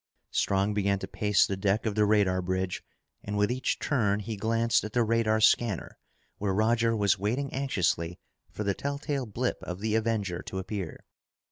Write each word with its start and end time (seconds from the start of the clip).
Strong 0.31 0.73
began 0.73 0.97
to 0.97 1.07
pace 1.07 1.45
the 1.45 1.55
deck 1.55 1.85
of 1.85 1.93
the 1.93 2.05
radar 2.05 2.41
bridge, 2.41 2.83
and 3.23 3.37
with 3.37 3.51
each 3.51 3.77
turn, 3.77 4.19
he 4.19 4.35
glanced 4.35 4.83
at 4.83 4.93
the 4.93 5.03
radar 5.03 5.39
scanner 5.39 5.99
where 6.39 6.55
Roger 6.55 6.95
was 6.95 7.19
waiting 7.19 7.53
anxiously 7.53 8.17
for 8.49 8.63
the 8.63 8.73
telltale 8.73 9.27
blip 9.27 9.59
of 9.61 9.79
the 9.79 9.93
Avenger 9.93 10.41
to 10.41 10.57
appear. 10.57 11.05